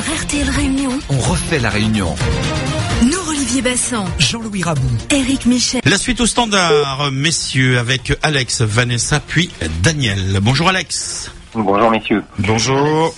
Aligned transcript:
refait 0.00 1.58
la 1.58 1.68
réunion. 1.68 2.14
Nous, 3.02 3.30
Olivier 3.30 3.60
Bassan, 3.60 4.06
Jean-Louis 4.18 4.62
Rabou. 4.62 4.88
Eric 5.10 5.44
Michel. 5.44 5.82
La 5.84 5.98
suite 5.98 6.20
au 6.20 6.26
standard, 6.26 7.10
messieurs, 7.12 7.78
avec 7.78 8.16
Alex, 8.22 8.62
Vanessa, 8.62 9.20
puis 9.20 9.50
Daniel. 9.82 10.38
Bonjour 10.40 10.68
Alex. 10.68 11.30
Bonjour 11.54 11.90
messieurs. 11.90 12.22
Bonjour. 12.38 13.14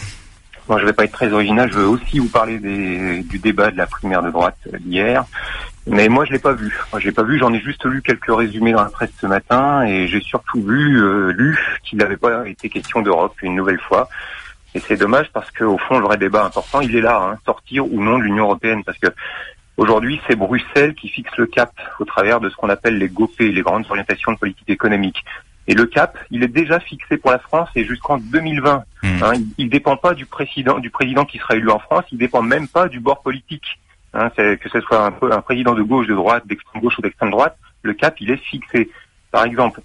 Bon, 0.68 0.79
je 0.79 0.87
vais 0.87 0.93
pas 0.93 1.05
être 1.05 1.13
très 1.13 1.32
original, 1.32 1.71
je 1.71 1.79
veux 1.79 1.89
aussi 1.89 2.18
vous 2.18 2.29
parler 2.29 2.59
des, 2.59 3.23
du 3.23 3.39
débat 3.39 3.71
de 3.71 3.77
la 3.77 3.87
primaire 3.87 4.23
de 4.23 4.30
droite 4.30 4.59
d'hier. 4.80 5.25
Mais 5.87 6.09
moi, 6.09 6.25
je 6.25 6.33
l'ai 6.33 6.39
pas 6.39 6.53
vu. 6.53 6.77
Moi, 6.93 7.01
je 7.01 7.07
l'ai 7.07 7.12
pas 7.12 7.25
vu. 7.25 7.39
J'en 7.39 7.53
ai 7.53 7.61
juste 7.61 7.85
lu 7.85 8.03
quelques 8.03 8.30
résumés 8.30 8.72
dans 8.72 8.83
la 8.83 8.91
presse 8.91 9.11
ce 9.21 9.27
matin, 9.27 9.85
et 9.85 10.08
j'ai 10.08 10.21
surtout 10.21 10.63
vu, 10.63 11.00
euh, 11.00 11.33
lu 11.33 11.58
qu'il 11.85 11.99
n'avait 11.99 12.17
pas 12.17 12.49
été 12.49 12.69
question 12.69 13.03
d'Europe 13.03 13.35
une 13.43 13.55
nouvelle 13.55 13.80
fois. 13.80 14.08
Et 14.75 14.81
c'est 14.81 14.96
dommage 14.96 15.31
parce 15.32 15.50
qu'au 15.50 15.79
fond, 15.79 15.99
le 15.99 16.07
vrai 16.07 16.17
débat 16.17 16.44
important, 16.44 16.80
il 16.80 16.96
est 16.96 17.00
là, 17.00 17.21
hein, 17.22 17.39
sortir 17.44 17.90
ou 17.93 18.03
non 18.03 18.18
de 18.18 18.25
l'Union 18.25 18.44
européenne, 18.44 18.82
parce 18.85 18.99
que 18.99 19.08
aujourd'hui, 19.76 20.21
c'est 20.26 20.36
Bruxelles 20.36 20.94
qui 20.94 21.08
fixe 21.08 21.36
le 21.36 21.46
cap 21.46 21.72
au 21.99 22.04
travers 22.04 22.40
de 22.40 22.49
ce 22.49 22.57
qu'on 22.57 22.71
appelle 22.71 22.99
les 22.99 23.08
GOP, 23.08 23.39
les 23.40 23.63
grandes 23.63 23.85
orientations 23.90 24.32
de 24.32 24.39
politique 24.39 24.71
économique. 24.71 25.25
Et 25.68 25.75
le 25.75 25.86
cap, 25.86 26.18
il 26.30 26.43
est 26.43 26.49
déjà 26.49 26.80
fixé 26.80 27.18
pour 27.18 27.30
la 27.30 27.39
France 27.39 27.68
et 27.77 27.85
jusqu'en 27.85 28.18
2020. 28.18 28.85
Hmm. 29.03 29.08
Hein, 29.22 29.32
il, 29.35 29.46
il 29.58 29.68
dépend 29.68 29.96
pas 29.96 30.14
du 30.14 30.27
président, 30.27 30.79
du 30.79 30.91
président 30.91 31.25
qui 31.25 31.39
sera 31.39 31.54
élu 31.54 31.71
en 31.71 31.79
France. 31.79 32.05
Il 32.11 32.19
dépend 32.19 32.42
même 32.42 32.66
pas 32.66 32.89
du 32.89 32.98
bord 32.98 33.22
politique. 33.22 33.78
Hein, 34.14 34.28
que 34.36 34.69
ce 34.70 34.80
soit 34.83 35.06
un, 35.06 35.30
un 35.30 35.41
président 35.41 35.75
de 35.75 35.83
gauche, 35.83 36.06
de 36.06 36.14
droite, 36.14 36.47
d'extrême 36.47 36.83
gauche 36.83 36.98
ou 36.98 37.02
d'extrême 37.02 37.30
droite, 37.30 37.56
le 37.80 37.94
cap, 37.94 38.20
il 38.20 38.30
est 38.30 38.36
fixé. 38.36 38.91
Par 39.30 39.44
exemple, 39.44 39.80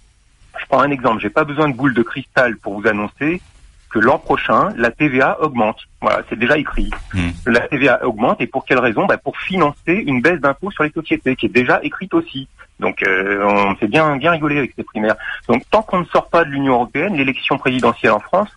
je 0.59 0.65
prends 0.65 0.81
un 0.81 0.91
exemple. 0.91 1.21
J'ai 1.21 1.29
pas 1.29 1.45
besoin 1.45 1.69
de 1.69 1.75
boule 1.75 1.93
de 1.93 2.03
cristal 2.03 2.57
pour 2.57 2.79
vous 2.79 2.87
annoncer 2.87 3.41
que 3.89 3.99
l'an 3.99 4.19
prochain, 4.19 4.69
la 4.75 4.91
TVA 4.91 5.41
augmente. 5.41 5.79
Voilà, 6.01 6.21
c'est 6.29 6.37
déjà 6.37 6.57
écrit. 6.57 6.89
Hmm. 7.13 7.29
La 7.45 7.61
TVA 7.61 8.05
augmente 8.05 8.41
et 8.41 8.47
pour 8.47 8.65
quelle 8.65 8.79
raison? 8.79 9.05
Bah, 9.05 9.17
Pour 9.17 9.37
financer 9.37 9.93
une 10.05 10.21
baisse 10.21 10.39
d'impôt 10.41 10.71
sur 10.71 10.83
les 10.83 10.91
sociétés 10.91 11.35
qui 11.35 11.45
est 11.45 11.49
déjà 11.49 11.79
écrite 11.83 12.13
aussi. 12.13 12.47
Donc 12.79 13.01
euh, 13.01 13.43
on 13.43 13.75
s'est 13.77 13.87
bien 13.87 14.17
bien 14.17 14.31
rigolé 14.31 14.57
avec 14.59 14.73
ces 14.75 14.83
primaires. 14.83 15.15
Donc 15.47 15.63
tant 15.71 15.81
qu'on 15.81 15.99
ne 15.99 16.05
sort 16.05 16.27
pas 16.29 16.43
de 16.43 16.49
l'Union 16.49 16.73
européenne, 16.73 17.15
l'élection 17.15 17.57
présidentielle 17.57 18.11
en 18.11 18.19
France, 18.19 18.49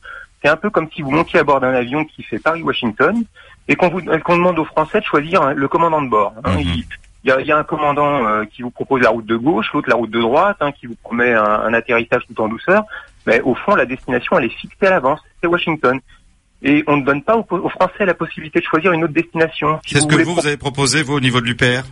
c'est 0.42 0.48
un 0.50 0.56
peu 0.56 0.68
comme 0.70 0.88
si 0.94 1.00
vous 1.02 1.10
montiez 1.10 1.38
à 1.38 1.44
bord 1.44 1.60
d'un 1.60 1.72
avion 1.72 2.04
qui 2.04 2.22
fait 2.22 2.38
Paris-Washington 2.38 3.22
et 3.68 3.76
qu'on 3.76 3.88
vous 3.88 4.00
qu'on 4.24 4.36
demande 4.36 4.58
aux 4.58 4.64
Français 4.64 5.00
de 5.00 5.04
choisir 5.04 5.40
hein, 5.42 5.54
le 5.54 5.68
commandant 5.68 6.02
de 6.02 6.08
bord. 6.08 6.34
hein. 6.44 6.52
Mhm. 6.52 6.60
Il, 6.60 6.84
il 7.22 7.28
y 7.28 7.32
a, 7.32 7.40
il 7.40 7.46
y 7.46 7.52
a 7.52 7.58
un 7.58 7.64
commandant 7.64 8.26
euh, 8.26 8.44
qui 8.46 8.62
vous 8.62 8.70
propose 8.70 9.02
la 9.02 9.10
route 9.10 9.26
de 9.26 9.36
gauche, 9.36 9.70
l'autre 9.74 9.90
la 9.90 9.94
route 9.94 10.10
de 10.10 10.20
droite, 10.20 10.56
hein, 10.60 10.72
qui 10.72 10.86
vous 10.86 10.96
promet 11.02 11.34
un, 11.34 11.44
un 11.44 11.74
atterrissage 11.74 12.22
tout 12.26 12.40
en 12.42 12.48
douceur. 12.48 12.84
Mais 13.26 13.40
au 13.42 13.54
fond, 13.54 13.74
la 13.74 13.86
destination, 13.86 14.38
elle 14.38 14.46
est 14.46 14.48
fixée 14.60 14.86
à 14.86 14.90
l'avance. 14.90 15.20
C'est 15.42 15.46
Washington. 15.48 15.98
Et 16.62 16.84
on 16.86 16.98
ne 16.98 17.04
donne 17.04 17.22
pas 17.22 17.36
aux, 17.36 17.46
aux 17.50 17.68
Français 17.70 18.04
la 18.04 18.14
possibilité 18.14 18.60
de 18.60 18.64
choisir 18.64 18.92
une 18.92 19.04
autre 19.04 19.14
destination. 19.14 19.80
Si 19.86 19.94
C'est 19.94 20.00
ce 20.00 20.06
que 20.06 20.16
vous, 20.22 20.34
vous 20.34 20.46
avez 20.46 20.56
proposé, 20.58 21.02
vous, 21.02 21.14
au 21.14 21.20
niveau 21.20 21.40
de 21.40 21.46
l'UPR 21.46 21.82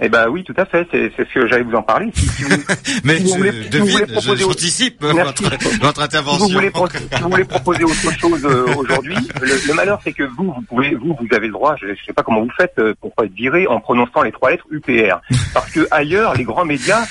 eh 0.00 0.08
ben 0.08 0.26
oui, 0.28 0.42
tout 0.42 0.54
à 0.56 0.64
fait. 0.64 0.86
C'est 0.90 1.12
ce 1.16 1.22
que 1.34 1.46
j'allais 1.46 1.62
vous 1.64 1.74
en 1.74 1.82
parler. 1.82 2.10
Si, 2.14 2.26
si 2.26 2.42
vous, 2.44 2.56
Mais 3.04 3.18
Si 3.18 3.24
vous 3.24 3.34
voulez- 3.36 3.68
devine, 3.68 4.06
j'anticipe 4.20 5.02
votre, 5.04 6.00
intervention. 6.02 6.46
vous 6.46 6.52
voulez, 6.52 6.70
vous 6.70 7.28
voulez 7.30 7.44
proposer 7.44 7.84
autre 7.84 8.18
chose 8.18 8.44
euh, 8.44 8.74
aujourd'hui, 8.76 9.16
le, 9.40 9.68
le 9.68 9.74
malheur 9.74 10.00
c'est 10.02 10.12
que 10.12 10.22
vous, 10.24 10.52
vous 10.52 10.62
pouvez, 10.62 10.94
vous, 10.94 11.16
vous 11.20 11.36
avez 11.36 11.46
le 11.46 11.52
droit. 11.52 11.76
Je 11.80 11.86
ne 11.88 11.94
sais 12.06 12.12
pas 12.12 12.22
comment 12.22 12.40
vous 12.40 12.50
faites 12.56 12.72
euh, 12.78 12.94
pour 13.00 13.12
pas 13.14 13.24
être 13.26 13.34
viré 13.34 13.66
en 13.66 13.80
prononçant 13.80 14.22
les 14.22 14.32
trois 14.32 14.50
lettres 14.50 14.66
UPR, 14.70 15.20
parce 15.52 15.70
que 15.70 15.86
ailleurs, 15.90 16.34
les 16.34 16.44
grands 16.44 16.64
médias, 16.64 17.04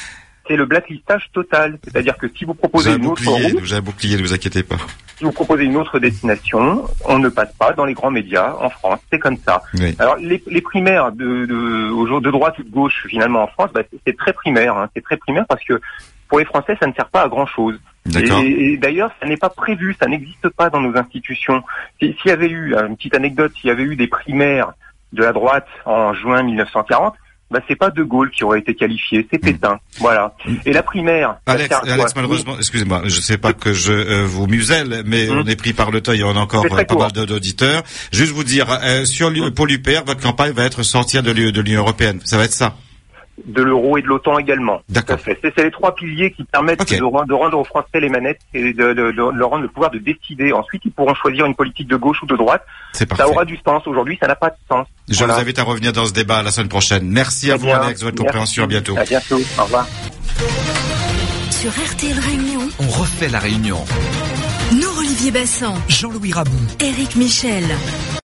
c'est 0.47 0.56
le 0.56 0.66
blacklistage 0.66 1.30
total. 1.34 1.78
C'est-à-dire 1.84 2.17
que 2.17 2.28
si 2.36 2.45
vous 2.45 2.53
proposez 2.53 2.92
un 2.92 2.97
une 2.97 3.08
autre 3.08 3.23
bouclier, 3.23 3.52
route, 3.52 3.64
j'ai 3.66 3.75
un 3.75 3.81
bouclier, 3.81 4.17
ne 4.17 4.22
vous 4.22 4.34
inquiétez 4.34 4.64
pas. 4.64 4.78
si 5.17 5.23
vous 5.23 5.31
proposez 5.31 5.66
une 5.66 5.78
autre 5.78 6.00
destination, 6.00 6.85
on 7.06 7.19
ne 7.19 7.29
passe 7.29 7.53
pas 7.57 7.74
dans 7.74 7.85
les 7.85 7.94
grands 7.94 8.12
médias 8.12 8.56
en 8.59 8.69
France. 8.69 9.00
C'est 9.12 9.19
comme 9.19 9.38
ça. 9.38 9.62
Oui. 9.75 9.96
Alors 10.00 10.16
les, 10.18 10.41
les 10.47 10.62
primaires 10.62 11.12
de, 11.12 11.46
de, 11.46 12.19
de 12.19 12.31
droite 12.31 12.57
ou 12.59 12.63
de 12.63 12.69
gauche 12.69 13.06
finalement 13.07 13.44
en 13.44 13.47
France, 13.47 13.69
bah, 13.74 13.81
c'est- 14.06 14.18
très 14.18 14.34
primaire. 14.34 14.75
hein. 14.78 14.90
C'est 14.96 15.03
très 15.03 15.18
primaire 15.18 15.46
parce 15.47 15.63
que 15.63 15.80
pour 16.28 16.40
les 16.40 16.46
Français, 16.46 16.78
ça 16.80 16.88
ne 16.88 16.94
sert 16.94 17.09
pas 17.09 17.24
à 17.24 17.28
grand 17.30 17.46
chose. 17.46 17.80
D'accord. 18.06 18.41
Et, 18.41 18.74
et 18.74 18.78
d'ailleurs, 18.78 19.12
ça 19.22 19.28
n'est 19.28 19.38
pas 19.38 19.50
prévu, 19.50 19.96
ça 20.01 20.07
n'existe 20.07 20.47
pas 20.50 20.69
dans 20.69 20.80
nos 20.81 20.97
institutions. 20.97 21.62
Si- 22.01 22.16
S'il 22.22 22.30
y 22.30 22.31
avait 22.31 22.50
eu, 22.50 22.74
euh, 22.74 22.88
une 22.88 22.96
petite 22.96 23.16
anecdote, 23.16 23.51
s'il 23.59 23.68
y 23.68 23.72
avait 23.72 23.84
eu 23.84 23.96
des 23.96 24.07
primaires 24.07 24.72
de 25.13 25.24
la 25.24 25.34
droite 25.34 25.68
en 25.85 26.13
juin 26.13 26.41
1940, 26.41 27.16
bah, 27.51 27.59
c'est 27.67 27.75
pas 27.75 27.89
De 27.89 28.01
Gaulle 28.03 28.31
qui 28.31 28.44
aurait 28.44 28.59
été 28.59 28.73
qualifié, 28.73 29.28
c'est 29.29 29.38
Pétain. 29.38 29.79
Voilà. 30.00 30.34
Et 30.66 30.72
la 30.72 30.84
primaire. 30.84 31.31
Hmm. 31.45 31.51
Alex, 31.51 31.75
Alex, 31.88 32.16
malheureusement, 32.16 32.56
excusez-moi, 32.57 33.03
je 33.06 33.19
sais 33.19 33.38
pas 33.38 33.53
que 33.53 33.73
je 33.73 33.91
euh, 33.91 34.25
vous 34.25 34.47
muselle, 34.47 35.03
mais 35.06 35.29
on 35.29 35.45
est 35.45 35.57
pris 35.57 35.73
par 35.73 35.91
le 35.91 36.01
temps, 36.01 36.13
il 36.13 36.22
y 36.22 36.23
en 36.23 36.38
a 36.38 36.39
encore 36.39 36.66
euh, 36.66 36.84
pas 36.84 36.95
mal 36.95 37.12
d'auditeurs. 37.12 37.84
Juste 38.12 38.31
vous 38.31 38.45
dire, 38.45 38.67
euh, 38.84 39.06
sur 39.06 39.31
pour 39.53 39.67
l'UPR, 39.67 40.03
votre 40.06 40.22
campagne 40.22 40.53
va 40.53 40.63
être 40.63 40.84
sortir 40.84 41.23
de 41.23 41.31
l'Union 41.31 41.81
Européenne. 41.81 42.22
Ça 42.23 42.38
va 42.38 42.45
être 42.45 42.53
ça. 42.53 42.75
De 43.46 43.62
l'euro 43.62 43.97
et 43.97 44.02
de 44.02 44.07
l'OTAN 44.07 44.38
également. 44.40 44.81
D'accord. 44.90 45.18
C'est 45.25 45.57
les 45.63 45.72
trois 45.72 45.94
piliers 45.96 46.31
qui 46.31 46.44
permettent 46.44 46.88
de, 46.90 47.03
rendre, 47.03 47.25
de 47.25 47.34
rendre 47.34 47.57
aux 47.59 47.63
Français 47.63 48.00
les 48.00 48.09
manettes 48.09 48.40
et 48.53 48.74
de, 48.74 48.94
de- 48.94 49.12
de 49.12 49.31
leur 49.38 49.50
rendre 49.50 49.63
le 49.63 49.68
pouvoir 49.69 49.91
de 49.91 50.00
décider. 50.00 50.52
Ensuite, 50.53 50.81
ils 50.85 50.91
pourront 50.91 51.13
choisir 51.16 51.46
une 51.46 51.56
politique 51.56 51.88
de 51.88 51.96
gauche 51.96 52.22
ou 52.24 52.25
de 52.25 52.35
droite. 52.35 52.63
C'est 52.94 53.06
parfait. 53.06 53.24
Ça 53.24 53.30
aura 53.30 53.46
du 53.46 53.57
sens. 53.66 53.85
Aujourd'hui, 53.88 54.18
ça 54.22 54.28
n'a 54.28 54.35
pas 54.35 54.50
de 54.50 54.56
sens. 54.69 54.88
Je 55.09 55.18
Voilà. 55.18 55.35
vous 55.35 55.40
invite 55.41 55.59
à 55.59 55.63
revenir 55.63 55.94
dans 55.94 56.06
ce 56.06 56.13
débat 56.13 56.44
la 56.44 56.51
semaine 56.51 56.69
prochaine. 56.69 57.07
Merci 57.07 57.51
à 57.51 57.56
vous, 57.57 57.66
bien. 57.66 57.80
Alex, 57.81 58.00
de 58.01 58.06
votre 58.06 58.18
compréhension. 58.18 58.63
À 58.63 58.68
bientôt. 58.68 58.97
À 58.97 59.03
bientôt. 59.03 59.40
Au 59.59 59.63
revoir. 59.63 59.88
Sur 61.50 61.72
RTL 61.72 62.18
Réunion, 62.19 62.62
On 62.80 62.88
refait 62.88 63.30
la 63.30 63.40
réunion. 63.40 63.78
nous, 64.74 64.97
Olivier 65.00 65.31
Bassan, 65.31 65.75
Jean-Louis 65.88 66.31
Rabou. 66.34 66.57
Eric 66.80 67.16
Michel. 67.16 67.63